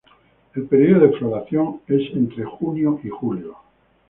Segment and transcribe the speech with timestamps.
[0.55, 3.55] El período de floración es de junio a julio.